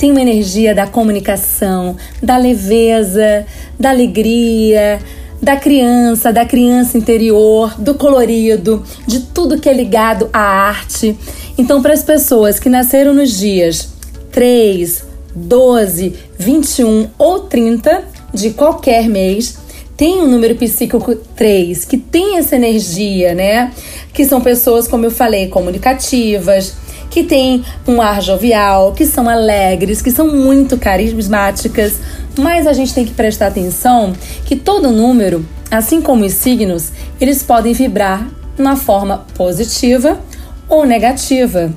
tem 0.00 0.10
uma 0.12 0.22
energia 0.22 0.74
da 0.74 0.86
comunicação, 0.86 1.94
da 2.22 2.38
leveza, 2.38 3.44
da 3.78 3.90
alegria, 3.90 4.98
da 5.42 5.56
criança, 5.56 6.32
da 6.32 6.46
criança 6.46 6.96
interior, 6.96 7.78
do 7.78 7.94
colorido, 7.94 8.82
de 9.06 9.20
tudo 9.20 9.60
que 9.60 9.68
é 9.68 9.74
ligado 9.74 10.30
à 10.32 10.40
arte. 10.40 11.14
Então, 11.58 11.82
para 11.82 11.92
as 11.92 12.02
pessoas 12.02 12.58
que 12.58 12.70
nasceram 12.70 13.12
nos 13.12 13.38
dias 13.38 13.90
3, 14.32 15.04
12, 15.34 16.14
21 16.38 17.08
ou 17.18 17.40
30 17.40 18.02
de 18.32 18.52
qualquer 18.52 19.06
mês, 19.06 19.58
tem 19.98 20.22
um 20.22 20.26
número 20.26 20.56
psíquico 20.56 21.14
3, 21.14 21.84
que 21.84 21.98
tem 21.98 22.38
essa 22.38 22.56
energia, 22.56 23.34
né? 23.34 23.70
Que 24.14 24.24
são 24.24 24.40
pessoas, 24.40 24.88
como 24.88 25.04
eu 25.04 25.10
falei, 25.10 25.48
comunicativas, 25.48 26.74
que 27.10 27.24
têm 27.24 27.64
um 27.86 28.00
ar 28.00 28.22
jovial, 28.22 28.92
que 28.92 29.04
são 29.04 29.28
alegres, 29.28 30.00
que 30.00 30.10
são 30.10 30.28
muito 30.28 30.78
carismáticas. 30.78 31.98
Mas 32.38 32.66
a 32.66 32.72
gente 32.72 32.94
tem 32.94 33.04
que 33.04 33.12
prestar 33.12 33.48
atenção 33.48 34.14
que 34.46 34.54
todo 34.54 34.90
número, 34.90 35.44
assim 35.70 36.00
como 36.00 36.24
os 36.24 36.32
signos, 36.32 36.92
eles 37.20 37.42
podem 37.42 37.72
vibrar 37.72 38.26
na 38.56 38.76
forma 38.76 39.26
positiva 39.34 40.20
ou 40.68 40.86
negativa. 40.86 41.72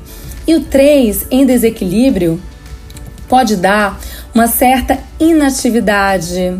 E 0.48 0.56
o 0.56 0.62
3 0.62 1.28
em 1.32 1.46
desequilíbrio 1.46 2.40
pode 3.28 3.56
dar 3.56 4.00
uma 4.36 4.48
certa 4.48 5.00
inatividade, 5.20 6.60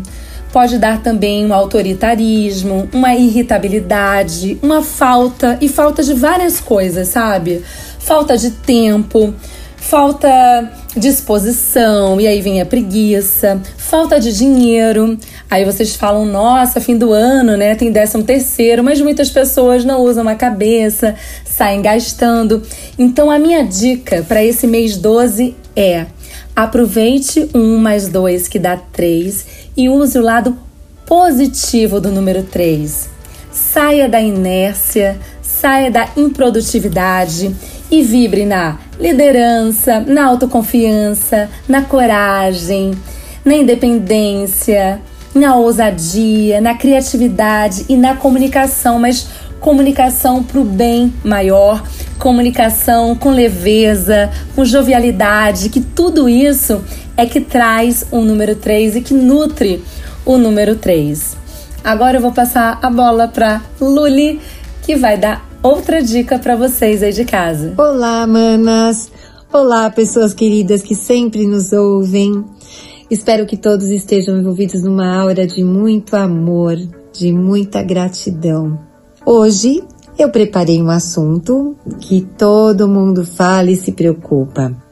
pode 0.54 0.78
dar 0.78 1.02
também 1.02 1.44
um 1.44 1.52
autoritarismo, 1.52 2.88
uma 2.92 3.12
irritabilidade, 3.12 4.56
uma 4.62 4.82
falta 4.82 5.58
e 5.60 5.68
falta 5.68 6.00
de 6.00 6.14
várias 6.14 6.60
coisas, 6.60 7.08
sabe? 7.08 7.60
Falta 7.98 8.38
de 8.38 8.52
tempo, 8.52 9.34
falta 9.76 10.70
disposição, 10.96 12.20
e 12.20 12.28
aí 12.28 12.40
vem 12.40 12.60
a 12.60 12.66
preguiça, 12.66 13.60
falta 13.76 14.20
de 14.20 14.32
dinheiro. 14.32 15.18
Aí 15.50 15.64
vocês 15.64 15.96
falam, 15.96 16.24
nossa, 16.24 16.80
fim 16.80 16.96
do 16.96 17.12
ano, 17.12 17.56
né? 17.56 17.74
Tem 17.74 17.90
décimo 17.90 18.22
terceiro, 18.22 18.84
mas 18.84 19.00
muitas 19.00 19.30
pessoas 19.30 19.84
não 19.84 20.02
usam 20.02 20.28
a 20.28 20.36
cabeça, 20.36 21.16
saem 21.44 21.82
gastando. 21.82 22.62
Então 22.96 23.28
a 23.28 23.40
minha 23.40 23.64
dica 23.64 24.24
para 24.28 24.44
esse 24.44 24.68
mês 24.68 24.96
12 24.96 25.56
é 25.74 26.06
aproveite 26.54 27.50
um 27.52 27.76
mais 27.78 28.08
dois 28.08 28.46
que 28.46 28.60
dá 28.60 28.76
três 28.76 29.63
e 29.76 29.88
use 29.88 30.18
o 30.18 30.22
lado 30.22 30.56
positivo 31.06 32.00
do 32.00 32.10
número 32.10 32.42
3. 32.42 33.10
Saia 33.50 34.08
da 34.08 34.20
inércia, 34.20 35.18
saia 35.42 35.90
da 35.90 36.08
improdutividade 36.16 37.54
e 37.90 38.02
vibre 38.02 38.44
na 38.44 38.78
liderança, 38.98 40.00
na 40.00 40.26
autoconfiança, 40.26 41.48
na 41.68 41.82
coragem, 41.82 42.92
na 43.44 43.54
independência, 43.54 45.00
na 45.34 45.56
ousadia, 45.56 46.60
na 46.60 46.74
criatividade 46.74 47.84
e 47.88 47.96
na 47.96 48.16
comunicação, 48.16 48.98
mas 48.98 49.26
comunicação 49.60 50.42
para 50.42 50.60
o 50.60 50.64
bem 50.64 51.12
maior, 51.24 51.82
comunicação 52.18 53.14
com 53.14 53.30
leveza, 53.30 54.30
com 54.54 54.64
jovialidade, 54.64 55.68
que 55.68 55.80
tudo 55.80 56.28
isso 56.28 56.82
é 57.16 57.26
que 57.26 57.40
traz 57.40 58.06
o 58.10 58.20
número 58.20 58.54
3 58.56 58.96
e 58.96 59.00
que 59.00 59.14
nutre 59.14 59.82
o 60.24 60.36
número 60.38 60.76
3. 60.76 61.36
Agora 61.82 62.16
eu 62.16 62.22
vou 62.22 62.32
passar 62.32 62.78
a 62.82 62.88
bola 62.88 63.28
para 63.28 63.62
Luli, 63.80 64.40
que 64.82 64.96
vai 64.96 65.18
dar 65.18 65.46
outra 65.62 66.02
dica 66.02 66.38
para 66.38 66.56
vocês 66.56 67.02
aí 67.02 67.12
de 67.12 67.24
casa. 67.24 67.74
Olá, 67.76 68.26
manas! 68.26 69.10
Olá, 69.52 69.88
pessoas 69.88 70.34
queridas 70.34 70.82
que 70.82 70.94
sempre 70.94 71.46
nos 71.46 71.72
ouvem. 71.72 72.44
Espero 73.10 73.46
que 73.46 73.56
todos 73.56 73.86
estejam 73.88 74.36
envolvidos 74.36 74.82
numa 74.82 75.14
aura 75.14 75.46
de 75.46 75.62
muito 75.62 76.16
amor, 76.16 76.76
de 77.12 77.32
muita 77.32 77.82
gratidão. 77.82 78.80
Hoje 79.24 79.84
eu 80.18 80.30
preparei 80.30 80.82
um 80.82 80.90
assunto 80.90 81.76
que 82.00 82.22
todo 82.38 82.88
mundo 82.88 83.24
fala 83.24 83.70
e 83.70 83.76
se 83.76 83.92
preocupa 83.92 84.84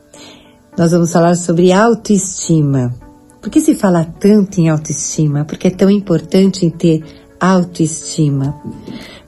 nós 0.77 0.91
vamos 0.91 1.13
falar 1.13 1.37
sobre 1.37 1.71
autoestima. 1.71 2.95
Por 3.41 3.51
que 3.51 3.61
se 3.61 3.75
fala 3.75 4.05
tanto 4.05 4.59
em 4.59 4.71
autoestima? 4.71 5.45
Porque 5.45 5.69
é 5.69 5.71
tão 5.71 5.91
importante 5.91 6.71
ter 6.71 7.05
autoestima. 7.39 8.59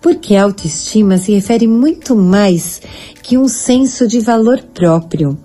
Porque 0.01 0.37
autoestima 0.37 1.19
se 1.19 1.35
refere 1.35 1.67
muito 1.67 2.17
mais 2.17 2.81
que 3.23 3.37
um 3.37 3.47
senso 3.47 4.07
de 4.07 4.21
valor 4.21 4.63
próprio. 4.73 5.37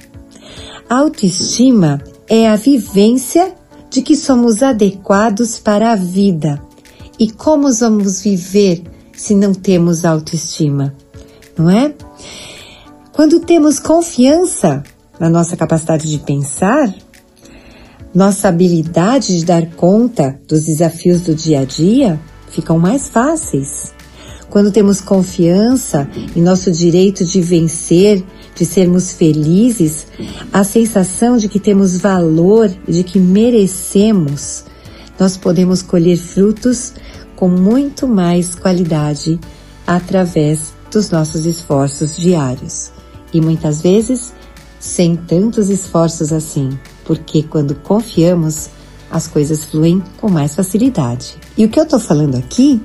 Autoestima 0.90 2.02
é 2.30 2.48
a 2.48 2.56
vivência 2.56 3.54
de 3.90 4.02
que 4.02 4.16
somos 4.16 4.64
adequados 4.64 5.60
para 5.60 5.92
a 5.92 5.96
vida. 5.96 6.62
E 7.20 7.30
como 7.30 7.74
vamos 7.74 8.22
viver 8.22 8.84
se 9.20 9.36
não 9.36 9.54
temos 9.54 10.06
autoestima? 10.06 10.96
Não 11.58 11.70
é? 11.70 11.94
Quando 13.12 13.42
temos 13.42 13.78
confiança 13.78 14.82
na 15.20 15.30
nossa 15.30 15.58
capacidade 15.58 16.10
de 16.10 16.20
pensar, 16.20 16.94
nossa 18.16 18.48
habilidade 18.48 19.38
de 19.38 19.46
dar 19.46 19.66
conta 19.76 20.40
dos 20.48 20.64
desafios 20.64 21.22
do 21.22 21.36
dia 21.36 21.60
a 21.60 21.66
dia 21.66 22.20
ficam 22.50 22.80
mais 22.80 23.10
fáceis. 23.10 23.94
Quando 24.50 24.72
temos 24.72 25.02
confiança 25.02 26.10
em 26.34 26.42
nosso 26.42 26.72
direito 26.72 27.26
de 27.26 27.42
vencer, 27.42 28.24
de 28.56 28.66
sermos 28.66 29.12
felizes, 29.12 30.08
a 30.52 30.64
sensação 30.64 31.36
de 31.36 31.50
que 31.50 31.60
temos 31.60 31.98
valor 31.98 32.72
e 32.88 32.94
de 32.94 33.04
que 33.04 33.20
merecemos, 33.20 34.64
nós 35.20 35.36
podemos 35.36 35.82
colher 35.82 36.18
frutos 36.18 36.94
com 37.40 37.48
muito 37.48 38.06
mais 38.06 38.54
qualidade 38.54 39.40
através 39.88 40.74
dos 40.92 41.10
nossos 41.10 41.46
esforços 41.46 42.18
diários. 42.18 42.92
E 43.34 43.40
muitas 43.40 43.82
vezes 43.82 44.34
sem 44.78 45.16
tantos 45.16 45.70
esforços 45.70 46.34
assim, 46.34 46.78
porque 47.06 47.42
quando 47.42 47.76
confiamos, 47.76 48.70
as 49.10 49.26
coisas 49.26 49.64
fluem 49.64 50.04
com 50.20 50.30
mais 50.30 50.54
facilidade. 50.54 51.38
E 51.58 51.64
o 51.64 51.70
que 51.70 51.80
eu 51.80 51.84
estou 51.84 52.00
falando 52.00 52.36
aqui 52.36 52.82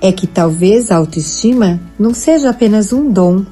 é 0.00 0.12
que 0.12 0.28
talvez 0.28 0.92
a 0.92 0.96
autoestima 0.96 1.80
não 1.98 2.14
seja 2.14 2.50
apenas 2.50 2.92
um 2.92 3.10
dom, 3.10 3.44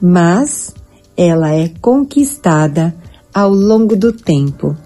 mas 0.00 0.72
ela 1.16 1.52
é 1.52 1.68
conquistada 1.80 2.94
ao 3.34 3.52
longo 3.52 3.96
do 3.96 4.12
tempo, 4.12 4.76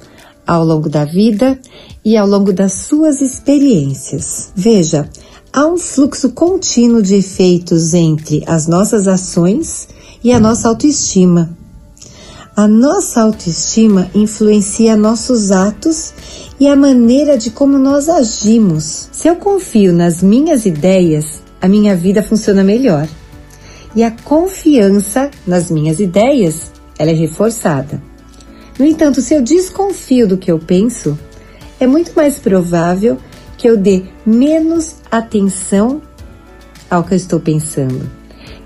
ao 0.52 0.64
longo 0.66 0.90
da 0.90 1.06
vida 1.06 1.58
e 2.04 2.14
ao 2.14 2.26
longo 2.26 2.52
das 2.52 2.72
suas 2.72 3.22
experiências. 3.22 4.52
Veja, 4.54 5.08
há 5.50 5.66
um 5.66 5.78
fluxo 5.78 6.30
contínuo 6.32 7.02
de 7.02 7.14
efeitos 7.14 7.94
entre 7.94 8.44
as 8.46 8.66
nossas 8.66 9.08
ações 9.08 9.88
e 10.22 10.30
a 10.30 10.38
nossa 10.38 10.68
autoestima. 10.68 11.56
A 12.54 12.68
nossa 12.68 13.22
autoestima 13.22 14.10
influencia 14.14 14.94
nossos 14.94 15.50
atos 15.50 16.12
e 16.60 16.68
a 16.68 16.76
maneira 16.76 17.38
de 17.38 17.50
como 17.50 17.78
nós 17.78 18.10
agimos. 18.10 19.08
Se 19.10 19.28
eu 19.28 19.36
confio 19.36 19.90
nas 19.90 20.22
minhas 20.22 20.66
ideias, 20.66 21.42
a 21.62 21.66
minha 21.66 21.96
vida 21.96 22.22
funciona 22.22 22.62
melhor. 22.62 23.08
E 23.96 24.04
a 24.04 24.10
confiança 24.10 25.30
nas 25.46 25.70
minhas 25.70 25.98
ideias, 25.98 26.70
ela 26.98 27.10
é 27.10 27.14
reforçada. 27.14 28.11
No 28.78 28.84
entanto, 28.84 29.20
se 29.20 29.34
eu 29.34 29.42
desconfio 29.42 30.26
do 30.26 30.38
que 30.38 30.50
eu 30.50 30.58
penso, 30.58 31.18
é 31.78 31.86
muito 31.86 32.12
mais 32.14 32.38
provável 32.38 33.18
que 33.58 33.68
eu 33.68 33.76
dê 33.76 34.04
menos 34.24 34.96
atenção 35.10 36.00
ao 36.90 37.04
que 37.04 37.14
eu 37.14 37.16
estou 37.16 37.40
pensando, 37.40 38.10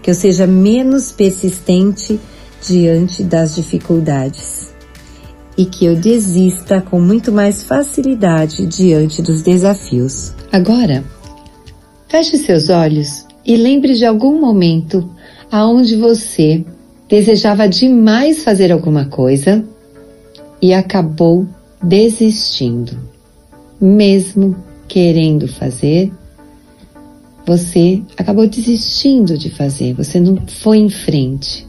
que 0.02 0.10
eu 0.10 0.14
seja 0.14 0.46
menos 0.46 1.12
persistente 1.12 2.20
diante 2.66 3.22
das 3.22 3.54
dificuldades 3.54 4.74
e 5.56 5.64
que 5.64 5.86
eu 5.86 5.96
desista 5.96 6.80
com 6.80 7.00
muito 7.00 7.32
mais 7.32 7.62
facilidade 7.62 8.66
diante 8.66 9.22
dos 9.22 9.42
desafios. 9.42 10.32
Agora, 10.52 11.04
feche 12.08 12.36
seus 12.36 12.68
olhos 12.68 13.26
e 13.44 13.56
lembre 13.56 13.94
de 13.94 14.04
algum 14.04 14.40
momento 14.40 15.08
aonde 15.50 15.96
você 15.96 16.64
desejava 17.08 17.68
demais 17.68 18.42
fazer 18.42 18.72
alguma 18.72 19.06
coisa 19.06 19.64
e 20.60 20.72
acabou 20.72 21.46
desistindo. 21.82 22.98
Mesmo 23.80 24.56
querendo 24.88 25.46
fazer, 25.46 26.12
você 27.46 28.02
acabou 28.16 28.48
desistindo 28.48 29.36
de 29.36 29.50
fazer, 29.50 29.94
você 29.94 30.18
não 30.18 30.36
foi 30.46 30.78
em 30.78 30.90
frente. 30.90 31.66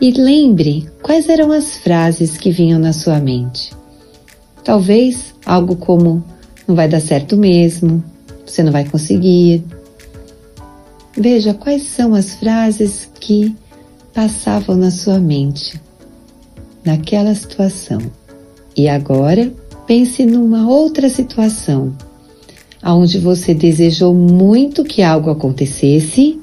E 0.00 0.10
lembre 0.10 0.88
quais 1.02 1.28
eram 1.28 1.52
as 1.52 1.76
frases 1.78 2.36
que 2.36 2.50
vinham 2.50 2.78
na 2.78 2.92
sua 2.92 3.20
mente. 3.20 3.72
Talvez 4.64 5.34
algo 5.46 5.76
como 5.76 6.24
não 6.66 6.74
vai 6.74 6.88
dar 6.88 7.00
certo 7.00 7.36
mesmo, 7.36 8.02
você 8.44 8.62
não 8.62 8.72
vai 8.72 8.84
conseguir. 8.84 9.64
Veja 11.16 11.54
quais 11.54 11.82
são 11.82 12.14
as 12.14 12.34
frases 12.34 13.08
que 13.20 13.54
passavam 14.12 14.76
na 14.76 14.90
sua 14.90 15.18
mente 15.18 15.80
naquela 16.84 17.34
situação. 17.34 18.00
E 18.76 18.88
agora 18.88 19.52
pense 19.86 20.24
numa 20.24 20.68
outra 20.68 21.08
situação 21.08 21.94
onde 22.84 23.18
você 23.18 23.54
desejou 23.54 24.14
muito 24.14 24.82
que 24.82 25.02
algo 25.02 25.30
acontecesse 25.30 26.40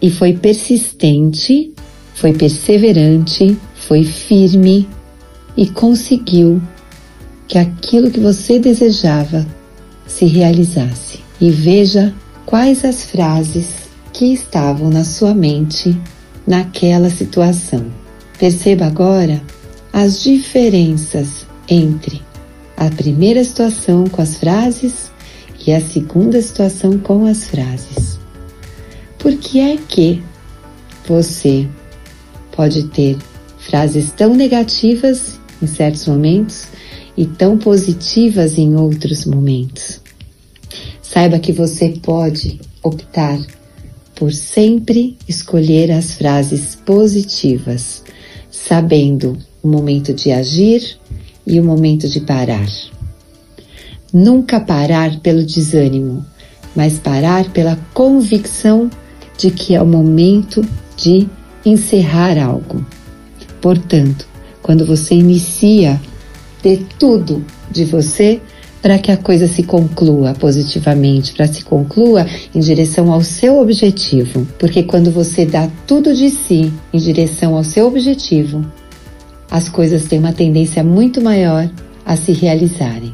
e 0.00 0.10
foi 0.10 0.34
persistente, 0.34 1.72
foi 2.14 2.32
perseverante, 2.32 3.56
foi 3.74 4.04
firme 4.04 4.88
e 5.56 5.66
conseguiu 5.66 6.62
que 7.48 7.58
aquilo 7.58 8.10
que 8.10 8.20
você 8.20 8.58
desejava 8.58 9.46
se 10.06 10.26
realizasse. 10.26 11.20
E 11.40 11.50
veja 11.50 12.14
quais 12.46 12.84
as 12.84 13.04
frases 13.04 13.66
que 14.12 14.32
estavam 14.32 14.88
na 14.90 15.04
sua 15.04 15.34
mente 15.34 15.96
naquela 16.46 17.10
situação. 17.10 17.84
Perceba 18.38 18.86
agora 18.86 19.42
as 19.94 20.24
diferenças 20.24 21.46
entre 21.68 22.20
a 22.76 22.90
primeira 22.90 23.44
situação 23.44 24.08
com 24.08 24.20
as 24.20 24.38
frases 24.38 25.08
e 25.64 25.72
a 25.72 25.80
segunda 25.80 26.42
situação 26.42 26.98
com 26.98 27.26
as 27.26 27.44
frases. 27.44 28.18
Por 29.20 29.36
que 29.36 29.60
é 29.60 29.76
que 29.76 30.20
você 31.06 31.68
pode 32.50 32.88
ter 32.88 33.16
frases 33.56 34.10
tão 34.10 34.34
negativas 34.34 35.38
em 35.62 35.68
certos 35.68 36.08
momentos 36.08 36.66
e 37.16 37.24
tão 37.24 37.56
positivas 37.56 38.58
em 38.58 38.74
outros 38.74 39.24
momentos? 39.24 40.00
Saiba 41.00 41.38
que 41.38 41.52
você 41.52 41.90
pode 42.02 42.60
optar 42.82 43.38
por 44.16 44.32
sempre 44.32 45.16
escolher 45.28 45.92
as 45.92 46.14
frases 46.14 46.74
positivas, 46.74 48.02
sabendo 48.50 49.38
o 49.64 49.68
momento 49.68 50.12
de 50.12 50.30
agir 50.30 50.98
e 51.46 51.58
o 51.58 51.64
momento 51.64 52.06
de 52.06 52.20
parar. 52.20 52.68
Nunca 54.12 54.60
parar 54.60 55.18
pelo 55.20 55.42
desânimo, 55.42 56.24
mas 56.76 56.98
parar 56.98 57.50
pela 57.50 57.76
convicção 57.94 58.90
de 59.38 59.50
que 59.50 59.74
é 59.74 59.82
o 59.82 59.86
momento 59.86 60.62
de 60.96 61.26
encerrar 61.64 62.38
algo. 62.38 62.84
Portanto, 63.60 64.28
quando 64.62 64.84
você 64.84 65.14
inicia, 65.14 66.00
dê 66.62 66.78
tudo 66.98 67.42
de 67.70 67.84
você 67.84 68.40
para 68.82 68.98
que 68.98 69.10
a 69.10 69.16
coisa 69.16 69.48
se 69.48 69.62
conclua 69.62 70.34
positivamente, 70.34 71.32
para 71.32 71.46
se 71.46 71.64
conclua 71.64 72.26
em 72.54 72.60
direção 72.60 73.10
ao 73.10 73.22
seu 73.22 73.58
objetivo. 73.58 74.46
Porque 74.58 74.82
quando 74.82 75.10
você 75.10 75.46
dá 75.46 75.70
tudo 75.86 76.14
de 76.14 76.28
si 76.28 76.70
em 76.92 76.98
direção 76.98 77.56
ao 77.56 77.64
seu 77.64 77.86
objetivo, 77.86 78.62
as 79.50 79.68
coisas 79.68 80.04
têm 80.06 80.18
uma 80.18 80.32
tendência 80.32 80.82
muito 80.82 81.20
maior 81.20 81.70
a 82.04 82.16
se 82.16 82.32
realizarem. 82.32 83.12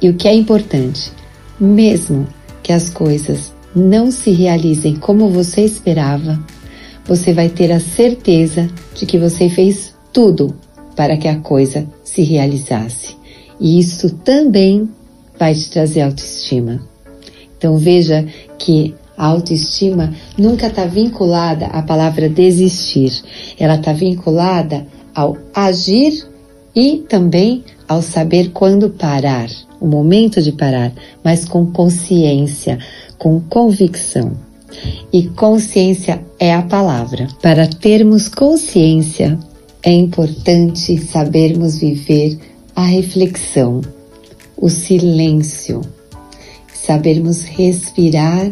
E 0.00 0.08
o 0.08 0.14
que 0.14 0.28
é 0.28 0.34
importante, 0.34 1.12
mesmo 1.58 2.26
que 2.62 2.72
as 2.72 2.88
coisas 2.90 3.52
não 3.74 4.10
se 4.10 4.30
realizem 4.30 4.96
como 4.96 5.28
você 5.28 5.62
esperava, 5.62 6.38
você 7.04 7.32
vai 7.32 7.48
ter 7.48 7.72
a 7.72 7.80
certeza 7.80 8.68
de 8.94 9.06
que 9.06 9.18
você 9.18 9.48
fez 9.48 9.94
tudo 10.12 10.54
para 10.94 11.16
que 11.16 11.28
a 11.28 11.36
coisa 11.36 11.86
se 12.04 12.22
realizasse. 12.22 13.16
E 13.60 13.78
isso 13.78 14.10
também 14.10 14.88
vai 15.38 15.54
te 15.54 15.70
trazer 15.70 16.02
autoestima. 16.02 16.80
Então 17.56 17.76
veja 17.76 18.26
que 18.58 18.94
a 19.16 19.26
autoestima 19.26 20.14
nunca 20.36 20.68
está 20.68 20.84
vinculada 20.84 21.66
à 21.66 21.82
palavra 21.82 22.28
desistir. 22.28 23.12
Ela 23.58 23.74
está 23.74 23.92
vinculada 23.92 24.86
ao 25.14 25.36
agir 25.54 26.26
e 26.74 27.04
também 27.08 27.64
ao 27.88 28.02
saber 28.02 28.50
quando 28.50 28.90
parar, 28.90 29.48
o 29.80 29.86
momento 29.86 30.42
de 30.42 30.52
parar, 30.52 30.92
mas 31.24 31.44
com 31.44 31.66
consciência, 31.66 32.78
com 33.18 33.40
convicção. 33.40 34.32
E 35.12 35.28
consciência 35.28 36.22
é 36.38 36.54
a 36.54 36.62
palavra. 36.62 37.28
Para 37.40 37.66
termos 37.66 38.28
consciência, 38.28 39.38
é 39.82 39.92
importante 39.92 40.98
sabermos 40.98 41.78
viver 41.78 42.38
a 42.76 42.82
reflexão, 42.82 43.80
o 44.56 44.68
silêncio, 44.68 45.80
sabermos 46.72 47.42
respirar 47.42 48.50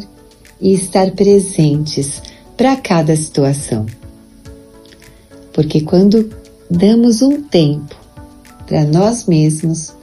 e 0.61 0.73
estar 0.73 1.11
presentes 1.13 2.23
para 2.57 2.77
cada 2.77 3.15
situação. 3.15 3.87
Porque 5.53 5.81
quando 5.83 6.31
damos 6.71 7.23
um 7.23 7.43
tempo 7.43 7.95
para 8.67 8.85
nós 8.85 9.27
mesmos, 9.27 9.95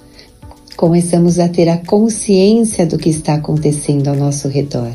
começamos 0.77 1.37
a 1.37 1.49
ter 1.49 1.67
a 1.67 1.77
consciência 1.77 2.85
do 2.85 2.97
que 2.97 3.09
está 3.09 3.35
acontecendo 3.35 4.07
ao 4.07 4.15
nosso 4.15 4.47
redor. 4.47 4.91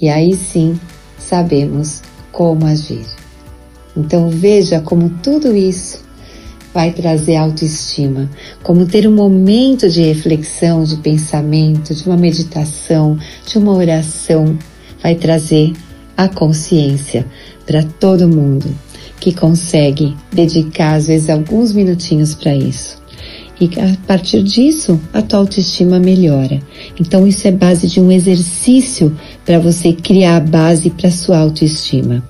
E 0.00 0.08
aí 0.08 0.34
sim 0.34 0.78
sabemos 1.18 2.02
como 2.30 2.64
agir. 2.66 3.04
Então 3.96 4.30
veja 4.30 4.80
como 4.80 5.10
tudo 5.22 5.54
isso 5.54 6.08
vai 6.72 6.92
trazer 6.92 7.34
autoestima, 7.34 8.30
como 8.62 8.86
ter 8.86 9.08
um 9.08 9.14
momento 9.14 9.90
de 9.90 10.02
reflexão, 10.02 10.84
de 10.84 10.96
pensamento, 10.98 11.92
de 11.92 12.06
uma 12.06 12.16
meditação, 12.16 13.18
de 13.44 13.58
uma 13.58 13.72
oração, 13.72 14.56
vai 15.02 15.16
trazer 15.16 15.72
a 16.16 16.28
consciência 16.28 17.26
para 17.66 17.82
todo 17.82 18.28
mundo 18.28 18.72
que 19.20 19.34
consegue 19.34 20.16
dedicar 20.32 20.94
às 20.94 21.06
vezes 21.06 21.28
alguns 21.28 21.72
minutinhos 21.72 22.34
para 22.34 22.54
isso. 22.54 22.98
E 23.60 23.66
a 23.78 23.94
partir 24.06 24.42
disso, 24.42 24.98
a 25.12 25.20
tua 25.20 25.40
autoestima 25.40 26.00
melhora. 26.00 26.58
Então 26.98 27.26
isso 27.26 27.46
é 27.46 27.52
base 27.52 27.86
de 27.86 28.00
um 28.00 28.10
exercício 28.10 29.14
para 29.44 29.58
você 29.58 29.92
criar 29.92 30.36
a 30.36 30.40
base 30.40 30.88
para 30.88 31.10
sua 31.10 31.38
autoestima. 31.38 32.24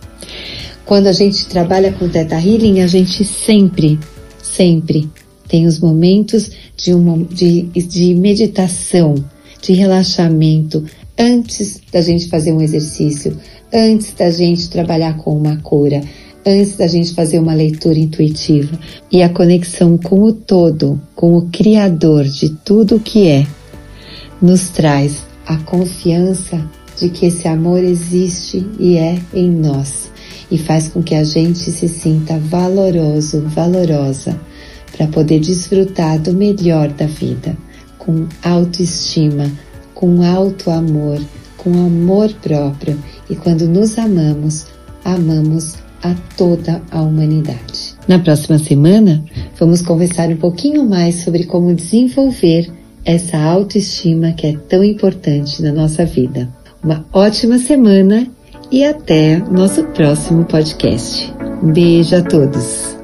Quando 0.84 1.06
a 1.06 1.12
gente 1.12 1.46
trabalha 1.46 1.92
com 1.92 2.08
Teta 2.08 2.34
Healing, 2.34 2.80
a 2.80 2.88
gente 2.88 3.24
sempre 3.24 3.96
sempre 4.42 5.08
tem 5.48 5.66
os 5.66 5.78
momentos 5.78 6.50
de, 6.76 6.94
uma, 6.94 7.24
de, 7.24 7.62
de 7.62 8.14
meditação, 8.14 9.14
de 9.62 9.72
relaxamento, 9.72 10.84
antes 11.18 11.80
da 11.92 12.00
gente 12.00 12.28
fazer 12.28 12.52
um 12.52 12.60
exercício, 12.60 13.36
antes 13.72 14.12
da 14.14 14.30
gente 14.30 14.70
trabalhar 14.70 15.16
com 15.16 15.36
uma 15.36 15.56
cura, 15.56 16.02
antes 16.46 16.76
da 16.76 16.86
gente 16.86 17.14
fazer 17.14 17.38
uma 17.38 17.54
leitura 17.54 17.98
intuitiva 17.98 18.78
e 19.10 19.22
a 19.22 19.28
conexão 19.28 19.98
com 19.98 20.22
o 20.22 20.32
todo, 20.32 21.00
com 21.14 21.36
o 21.36 21.48
Criador 21.50 22.24
de 22.24 22.50
tudo 22.50 22.96
o 22.96 23.00
que 23.00 23.28
é, 23.28 23.46
nos 24.40 24.70
traz 24.70 25.22
a 25.46 25.56
confiança 25.58 26.64
de 26.98 27.08
que 27.08 27.26
esse 27.26 27.48
amor 27.48 27.82
existe 27.82 28.66
e 28.78 28.96
é 28.96 29.18
em 29.34 29.50
nós 29.50 30.10
e 30.50 30.58
faz 30.58 30.88
com 30.88 31.02
que 31.02 31.14
a 31.14 31.24
gente 31.24 31.58
se 31.58 31.88
sinta 31.88 32.38
valoroso, 32.38 33.42
valorosa, 33.42 34.38
para 34.92 35.06
poder 35.06 35.40
desfrutar 35.40 36.18
do 36.18 36.32
melhor 36.32 36.88
da 36.88 37.06
vida, 37.06 37.56
com 37.96 38.26
autoestima, 38.42 39.50
com 39.94 40.22
alto 40.22 40.70
amor, 40.70 41.20
com 41.56 41.70
amor 41.70 42.32
próprio 42.42 42.98
e 43.28 43.36
quando 43.36 43.68
nos 43.68 43.98
amamos, 43.98 44.66
amamos 45.04 45.76
a 46.02 46.14
toda 46.36 46.82
a 46.90 47.02
humanidade. 47.02 47.94
Na 48.08 48.18
próxima 48.18 48.58
semana, 48.58 49.22
vamos 49.58 49.82
conversar 49.82 50.28
um 50.28 50.36
pouquinho 50.36 50.88
mais 50.88 51.16
sobre 51.16 51.44
como 51.44 51.74
desenvolver 51.74 52.70
essa 53.04 53.38
autoestima 53.38 54.32
que 54.32 54.46
é 54.46 54.56
tão 54.68 54.84
importante 54.84 55.62
na 55.62 55.72
nossa 55.72 56.04
vida. 56.04 56.48
Uma 56.82 57.04
ótima 57.12 57.58
semana 57.58 58.26
e 58.70 58.84
até 58.84 59.38
nosso 59.50 59.84
próximo 59.88 60.44
podcast. 60.44 61.32
Beijo 61.62 62.16
a 62.16 62.22
todos! 62.22 62.99